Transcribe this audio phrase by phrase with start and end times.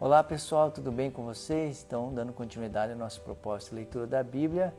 [0.00, 1.76] Olá pessoal, tudo bem com vocês?
[1.76, 4.72] Estão dando continuidade ao nosso propósito de leitura da Bíblia.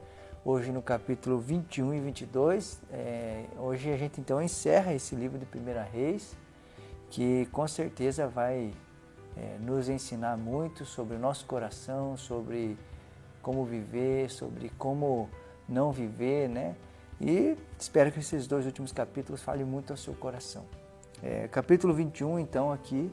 [0.43, 2.81] Hoje no capítulo 21 e 22.
[2.91, 6.35] É, hoje a gente então encerra esse livro de Primeira Reis,
[7.11, 8.73] que com certeza vai
[9.37, 12.75] é, nos ensinar muito sobre o nosso coração, sobre
[13.43, 15.29] como viver, sobre como
[15.69, 16.75] não viver, né?
[17.21, 20.65] E espero que esses dois últimos capítulos falem muito ao seu coração.
[21.21, 23.11] É, capítulo 21, então, aqui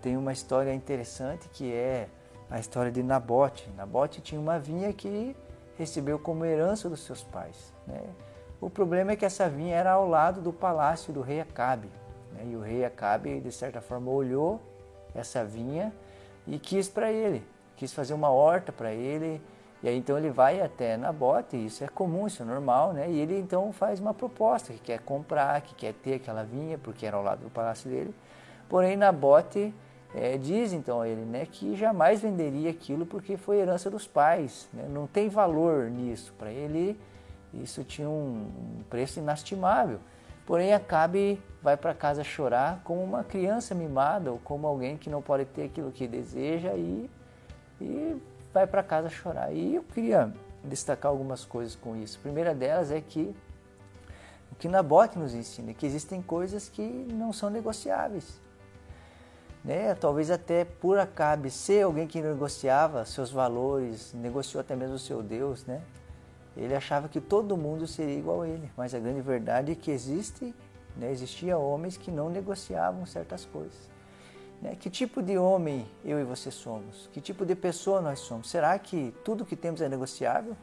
[0.00, 2.08] tem uma história interessante que é
[2.50, 3.68] a história de Nabote.
[3.76, 5.36] Nabote tinha uma vinha que
[5.76, 7.72] recebeu como herança dos seus pais.
[7.86, 8.00] Né?
[8.60, 11.88] O problema é que essa vinha era ao lado do palácio do rei Acabe.
[12.32, 12.46] Né?
[12.50, 14.60] E o rei Acabe, de certa forma, olhou
[15.14, 15.92] essa vinha
[16.46, 17.44] e quis para ele,
[17.76, 19.40] quis fazer uma horta para ele.
[19.80, 23.08] E aí então ele vai até Nabote, isso é comum, isso é normal, né?
[23.08, 27.06] E ele então faz uma proposta que quer comprar, que quer ter aquela vinha, porque
[27.06, 28.12] era ao lado do palácio dele.
[28.68, 29.72] Porém, Nabote
[30.14, 34.86] é, diz então ele né, que jamais venderia aquilo porque foi herança dos pais, né?
[34.88, 36.32] não tem valor nisso.
[36.38, 36.98] Para ele,
[37.52, 38.50] isso tinha um
[38.88, 40.00] preço inastimável.
[40.46, 45.20] Porém, Acabe vai para casa chorar como uma criança mimada ou como alguém que não
[45.20, 47.10] pode ter aquilo que deseja e,
[47.78, 48.16] e
[48.52, 49.52] vai para casa chorar.
[49.52, 50.32] E eu queria
[50.64, 52.16] destacar algumas coisas com isso.
[52.18, 53.34] A primeira delas é que
[54.50, 58.40] o que Nabote nos ensina é que existem coisas que não são negociáveis
[59.64, 59.94] né?
[59.94, 65.22] Talvez até por acabe ser alguém que negociava seus valores, negociou até mesmo o seu
[65.22, 65.82] Deus, né?
[66.56, 69.90] Ele achava que todo mundo seria igual a ele, mas a grande verdade é que
[69.90, 70.54] existe,
[70.96, 71.10] né?
[71.12, 73.88] Existia homens que não negociavam certas coisas.
[74.60, 74.76] Né?
[74.78, 77.08] Que tipo de homem eu e você somos?
[77.12, 78.50] Que tipo de pessoa nós somos?
[78.50, 80.56] Será que tudo que temos é negociável?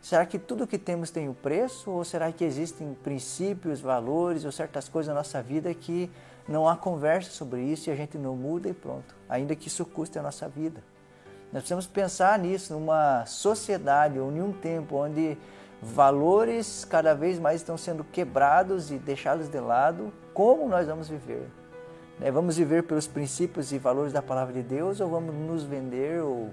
[0.00, 1.90] Será que tudo que temos tem um preço?
[1.90, 6.10] Ou será que existem princípios, valores ou certas coisas na nossa vida que
[6.46, 9.84] não há conversa sobre isso e a gente não muda e pronto, ainda que isso
[9.84, 10.82] custe a nossa vida.
[11.52, 15.38] Nós precisamos pensar nisso numa sociedade ou em um tempo onde
[15.80, 20.12] valores cada vez mais estão sendo quebrados e deixados de lado.
[20.32, 21.48] Como nós vamos viver?
[22.18, 26.22] Né, vamos viver pelos princípios e valores da palavra de Deus ou vamos nos vender
[26.22, 26.50] ou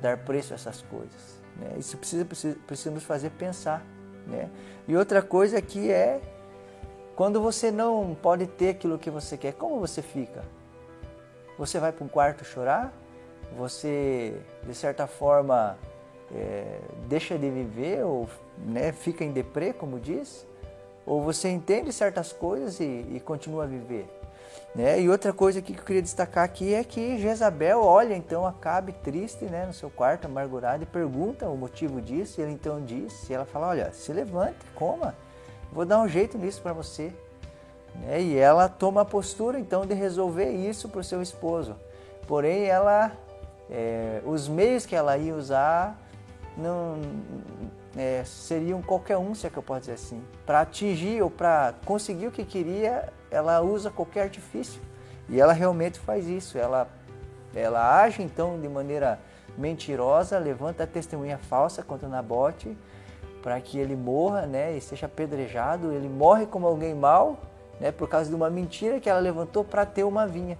[0.00, 1.40] dar preço a essas coisas?
[1.56, 2.24] Né, isso precisa,
[2.66, 3.84] precisa, nos fazer pensar.
[4.26, 4.48] Né?
[4.88, 6.20] E outra coisa que é
[7.20, 10.42] quando você não pode ter aquilo que você quer, como você fica?
[11.58, 12.94] Você vai para um quarto chorar?
[13.58, 15.76] Você, de certa forma,
[16.34, 16.78] é,
[17.08, 18.26] deixa de viver ou
[18.56, 20.46] né, fica em deprê, como diz?
[21.04, 24.08] Ou você entende certas coisas e, e continua a viver?
[24.74, 25.02] Né?
[25.02, 29.44] E outra coisa que eu queria destacar aqui é que Jezabel olha então Acabe triste
[29.44, 32.40] né, no seu quarto, amargurado, e pergunta o motivo disso.
[32.40, 35.14] E ele então diz, e ela fala, olha, se levante, coma
[35.72, 37.12] vou dar um jeito nisso para você.
[37.94, 38.22] Né?
[38.22, 41.76] E ela toma a postura então de resolver isso para o seu esposo.
[42.26, 43.12] Porém, ela,
[43.70, 45.98] é, os meios que ela ia usar
[46.56, 47.00] não
[47.96, 50.22] é, seriam qualquer um, se é que eu posso dizer assim.
[50.46, 54.80] Para atingir ou para conseguir o que queria, ela usa qualquer artifício.
[55.28, 56.58] E ela realmente faz isso.
[56.58, 56.88] Ela,
[57.54, 59.18] ela age então de maneira
[59.56, 62.76] mentirosa, levanta a testemunha falsa contra Nabote
[63.42, 65.92] para que ele morra, né, e seja apedrejado.
[65.92, 67.38] Ele morre como alguém mau,
[67.80, 70.58] né, por causa de uma mentira que ela levantou para ter uma vinha.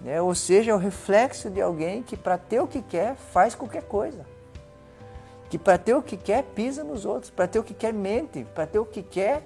[0.00, 0.20] Né?
[0.20, 3.82] Ou seja, é o reflexo de alguém que para ter o que quer faz qualquer
[3.82, 4.26] coisa.
[5.48, 8.46] Que para ter o que quer pisa nos outros, para ter o que quer mente,
[8.54, 9.42] para ter o que quer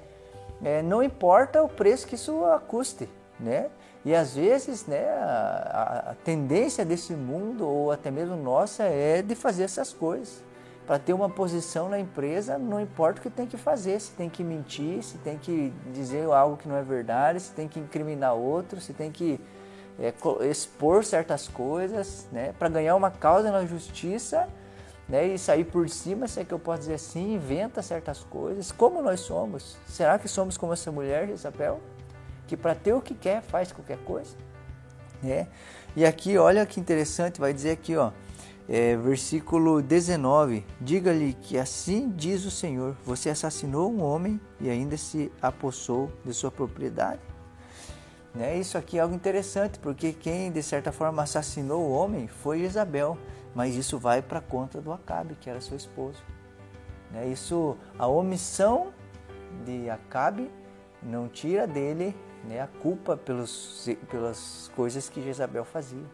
[0.65, 3.69] é, não importa o preço que isso custe, né?
[4.05, 9.35] E às vezes, né, a, a tendência desse mundo ou até mesmo nossa é de
[9.35, 10.43] fazer essas coisas
[10.87, 14.31] para ter uma posição na empresa, não importa o que tem que fazer, se tem
[14.31, 18.35] que mentir, se tem que dizer algo que não é verdade, se tem que incriminar
[18.35, 19.41] outro, se tem que
[19.99, 20.15] é,
[20.49, 24.49] expor certas coisas, né, para ganhar uma causa na justiça,
[25.09, 28.71] né, e sair por cima, se é que eu posso dizer assim, inventa certas coisas.
[28.71, 29.77] Como nós somos?
[29.89, 31.81] Será que somos como essa mulher, Isabel,
[32.47, 34.37] que para ter o que quer faz qualquer coisa?
[35.21, 35.49] Né?
[35.97, 38.13] E aqui, olha que interessante, vai dizer aqui, ó
[38.69, 44.97] é, versículo 19: Diga-lhe que assim diz o Senhor: Você assassinou um homem e ainda
[44.97, 47.21] se apossou de sua propriedade.
[48.35, 48.59] Né?
[48.59, 53.17] Isso aqui é algo interessante, porque quem de certa forma assassinou o homem foi Isabel,
[53.55, 56.23] mas isso vai para conta do Acabe, que era seu esposo.
[57.11, 57.29] Né?
[57.29, 58.93] Isso, a omissão
[59.65, 60.51] de Acabe
[61.03, 62.15] não tira dele
[62.45, 66.05] né, a culpa pelos, pelas coisas que Jezabel fazia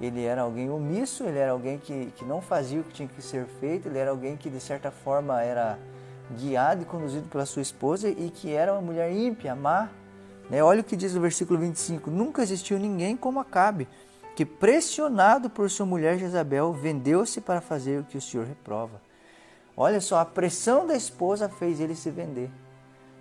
[0.00, 3.22] ele era alguém omisso, ele era alguém que, que não fazia o que tinha que
[3.22, 5.78] ser feito, ele era alguém que de certa forma era
[6.38, 9.88] guiado e conduzido pela sua esposa e que era uma mulher ímpia, má.
[10.50, 10.62] Né?
[10.62, 13.88] Olha o que diz o versículo 25: Nunca existiu ninguém como Acabe,
[14.34, 19.00] que, pressionado por sua mulher Jezabel, vendeu-se para fazer o que o Senhor reprova.
[19.76, 22.50] Olha só, a pressão da esposa fez ele se vender.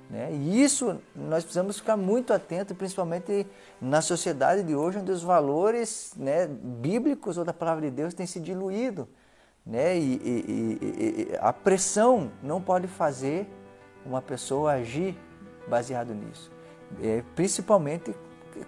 [0.09, 0.29] Né?
[0.31, 3.47] E isso nós precisamos ficar muito atentos, principalmente
[3.81, 8.25] na sociedade de hoje, onde os valores né, bíblicos ou da palavra de Deus têm
[8.25, 9.07] se diluído.
[9.65, 9.97] Né?
[9.97, 13.47] E, e, e, a pressão não pode fazer
[14.05, 15.17] uma pessoa agir
[15.67, 16.51] baseado nisso.
[17.01, 18.15] É, principalmente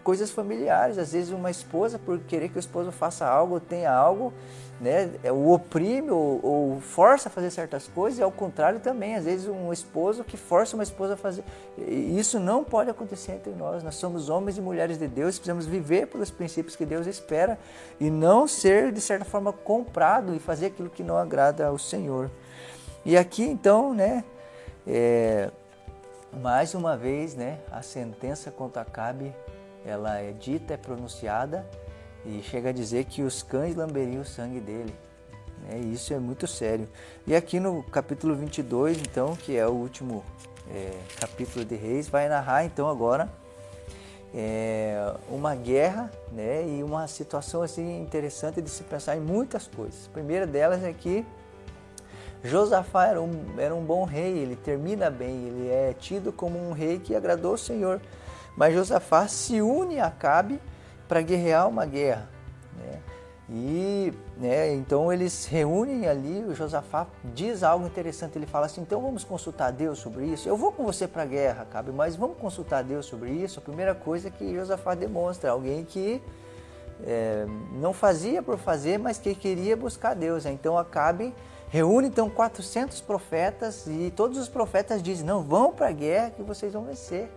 [0.03, 0.97] coisas familiares.
[0.97, 4.33] Às vezes uma esposa, por querer que o esposo faça algo, tenha algo,
[4.79, 9.15] né, é, o oprime ou, ou, força a fazer certas coisas, e ao contrário também,
[9.15, 11.43] às vezes um esposo que força uma esposa a fazer.
[11.77, 13.83] Isso não pode acontecer entre nós.
[13.83, 17.57] Nós somos homens e mulheres de Deus, precisamos viver pelos princípios que Deus espera
[17.99, 22.29] e não ser, de certa forma, comprado e fazer aquilo que não agrada ao Senhor.
[23.03, 24.23] E aqui então, né,
[24.85, 25.49] é,
[26.33, 29.33] mais uma vez, né, a sentença contra Acabe,
[29.87, 31.65] ela é dita, é pronunciada
[32.25, 34.93] e chega a dizer que os cães lamberiam o sangue dele.
[35.63, 35.79] Né?
[35.79, 36.87] Isso é muito sério.
[37.25, 40.23] E aqui no capítulo 22, então, que é o último
[40.69, 43.29] é, capítulo de Reis, vai narrar então agora
[44.35, 46.67] é, uma guerra né?
[46.67, 50.07] e uma situação assim interessante de se pensar em muitas coisas.
[50.07, 51.25] A primeira delas é que
[52.43, 56.71] Josafá era um, era um bom rei, ele termina bem, ele é tido como um
[56.71, 57.99] rei que agradou o Senhor.
[58.57, 60.59] Mas Josafá se une a Acabe
[61.07, 62.27] para guerrear uma guerra.
[62.75, 62.99] Né?
[63.49, 68.99] E né, então eles reúnem ali, o Josafá diz algo interessante, ele fala assim, então
[68.99, 70.49] vamos consultar Deus sobre isso.
[70.49, 73.59] Eu vou com você para a guerra, Acabe, mas vamos consultar Deus sobre isso.
[73.59, 76.21] A primeira coisa que Josafá demonstra, alguém que
[77.05, 80.45] é, não fazia por fazer, mas que queria buscar Deus.
[80.45, 81.33] Então Acabe
[81.69, 86.41] reúne então 400 profetas e todos os profetas dizem, não, vão para a guerra que
[86.41, 87.29] vocês vão vencer.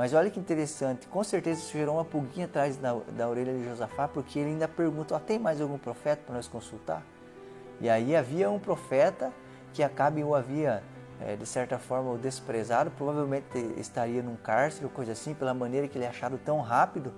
[0.00, 3.62] Mas olha que interessante, com certeza isso gerou uma pulguinha atrás da, da orelha de
[3.62, 7.02] Josafá, porque ele ainda pergunta, oh, tem mais algum profeta para nós consultar?
[7.82, 9.30] E aí havia um profeta
[9.74, 10.82] que Acabe o havia,
[11.20, 15.86] é, de certa forma, o desprezado, provavelmente estaria num cárcere ou coisa assim, pela maneira
[15.86, 17.12] que ele é achado tão rápido.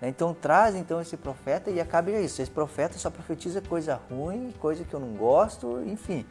[0.00, 0.08] Né?
[0.08, 4.52] Então traz então esse profeta e Acabe é isso, esse profeta só profetiza coisa ruim,
[4.58, 6.26] coisa que eu não gosto, enfim.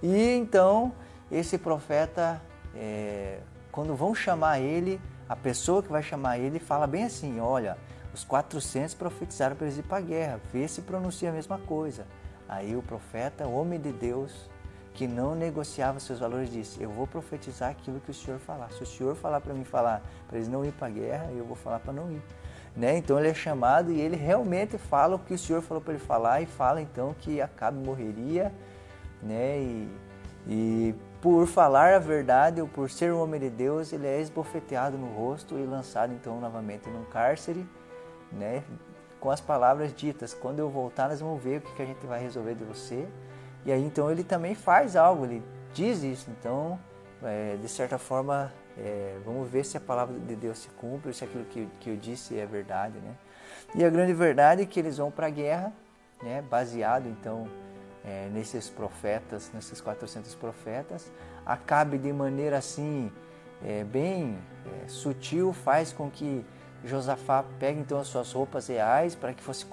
[0.00, 0.92] E então
[1.28, 2.40] esse profeta,
[2.76, 3.40] é,
[3.72, 7.76] quando vão chamar ele, a pessoa que vai chamar ele fala bem assim: olha,
[8.12, 12.06] os 400 profetizaram para eles ir para a guerra, vê se pronuncia a mesma coisa.
[12.48, 14.48] Aí o profeta, homem de Deus,
[14.92, 18.70] que não negociava seus valores, disse: Eu vou profetizar aquilo que o Senhor falar.
[18.70, 21.44] Se o Senhor falar para mim falar para eles não ir para a guerra, eu
[21.44, 22.22] vou falar para não ir.
[22.76, 22.98] Né?
[22.98, 26.02] Então ele é chamado e ele realmente fala o que o Senhor falou para ele
[26.02, 28.52] falar e fala então que Acabe morreria,
[29.22, 29.58] né?
[29.58, 29.88] E,
[30.46, 30.94] e
[31.24, 35.06] por falar a verdade ou por ser um homem de Deus, ele é esbofeteado no
[35.06, 37.66] rosto e lançado então novamente num cárcere,
[38.30, 38.62] né?
[39.18, 42.20] Com as palavras ditas: quando eu voltar, nós vamos ver o que a gente vai
[42.20, 43.08] resolver de você.
[43.64, 45.42] E aí então ele também faz algo, ele
[45.72, 46.30] diz isso.
[46.38, 46.78] Então,
[47.22, 51.24] é, de certa forma, é, vamos ver se a palavra de Deus se cumpre, se
[51.24, 53.14] aquilo que, que eu disse é verdade, né?
[53.74, 55.72] E a grande verdade é que eles vão para a guerra,
[56.22, 56.42] né?
[56.42, 57.48] Baseado então
[58.04, 61.10] é, nesses profetas, nesses 400 profetas,
[61.44, 63.10] acabe de maneira assim,
[63.64, 66.44] é, bem é, sutil, faz com que
[66.84, 69.64] Josafá pegue então as suas roupas reais para que fosse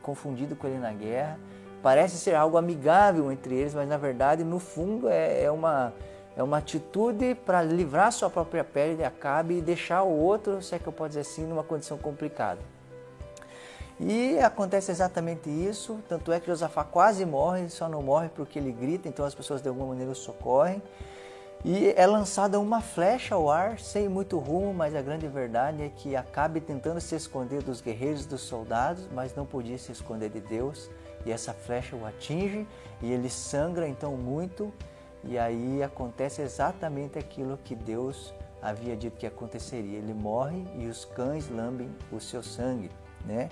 [0.00, 1.38] confundido com ele na guerra.
[1.82, 5.92] Parece ser algo amigável entre eles, mas na verdade, no fundo, é, é uma,
[6.34, 10.74] é uma atitude para livrar sua própria pele de Acabe e deixar o outro, se
[10.74, 12.60] é que eu posso dizer assim, numa condição complicada.
[13.98, 18.72] E acontece exatamente isso, tanto é que Josafá quase morre, só não morre porque ele
[18.72, 20.82] grita, então as pessoas de alguma maneira o socorrem.
[21.64, 25.88] E é lançada uma flecha ao ar, sem muito rumo, mas a grande verdade é
[25.88, 30.40] que Acabe tentando se esconder dos guerreiros dos soldados, mas não podia se esconder de
[30.40, 30.90] Deus.
[31.24, 32.66] E essa flecha o atinge
[33.00, 34.70] e ele sangra então muito.
[35.22, 39.96] E aí acontece exatamente aquilo que Deus havia dito que aconteceria.
[39.96, 42.90] Ele morre e os cães lambem o seu sangue,
[43.24, 43.48] né?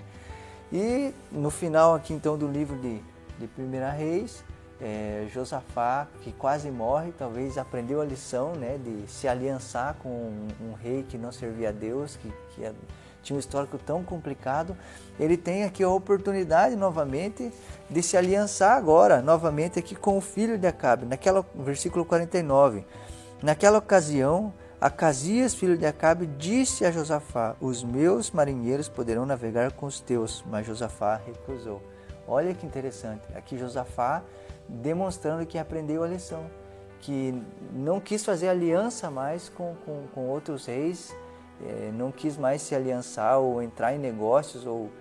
[0.73, 2.99] E no final aqui então do livro de,
[3.37, 4.43] de Primeira Reis,
[4.81, 10.47] é, Josafá, que quase morre, talvez aprendeu a lição né, de se aliançar com um,
[10.59, 12.73] um rei que não servia a Deus, que, que é,
[13.21, 14.75] tinha um histórico tão complicado.
[15.19, 17.53] Ele tem aqui a oportunidade novamente
[17.87, 22.83] de se aliançar agora, novamente aqui com o filho de Acabe, naquela versículo 49.
[23.43, 24.51] Naquela ocasião,
[24.83, 30.43] Acasias, filho de Acabe, disse a Josafá: Os meus marinheiros poderão navegar com os teus.
[30.45, 31.81] Mas Josafá recusou.
[32.27, 33.25] Olha que interessante.
[33.33, 34.21] Aqui Josafá
[34.67, 36.45] demonstrando que aprendeu a lição,
[36.99, 37.33] que
[37.71, 41.15] não quis fazer aliança mais com, com, com outros reis,
[41.65, 44.91] é, não quis mais se aliançar ou entrar em negócios ou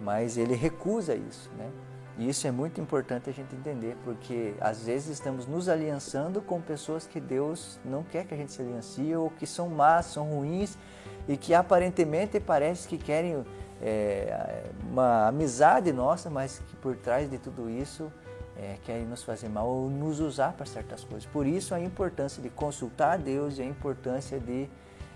[0.00, 1.68] mas ele recusa isso, né?
[2.16, 6.60] E isso é muito importante a gente entender, porque às vezes estamos nos aliançando com
[6.60, 10.26] pessoas que Deus não quer que a gente se aliancie ou que são más, são
[10.26, 10.78] ruins
[11.26, 13.44] e que aparentemente parece que querem
[13.82, 18.12] é, uma amizade nossa, mas que por trás de tudo isso
[18.56, 21.26] é, querem nos fazer mal ou nos usar para certas coisas.
[21.26, 24.68] Por isso a importância de consultar a Deus e a importância de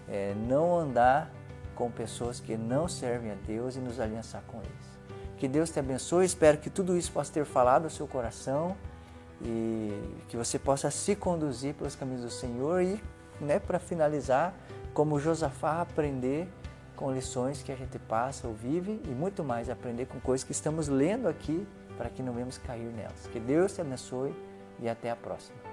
[0.08, 1.30] é, não andar
[1.76, 4.97] com pessoas que não servem a Deus e nos aliançar com eles.
[5.38, 6.24] Que Deus te abençoe.
[6.24, 8.76] Espero que tudo isso possa ter falado ao seu coração
[9.40, 9.92] e
[10.28, 13.00] que você possa se conduzir pelos caminhos do Senhor e,
[13.40, 14.52] né, para finalizar,
[14.92, 16.48] como Josafá, aprender
[16.96, 20.50] com lições que a gente passa ou vive e muito mais aprender com coisas que
[20.50, 21.64] estamos lendo aqui
[21.96, 23.28] para que não venhamos cair nelas.
[23.32, 24.34] Que Deus te abençoe
[24.80, 25.67] e até a próxima.